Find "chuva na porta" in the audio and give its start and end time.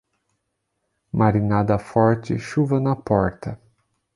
2.47-3.59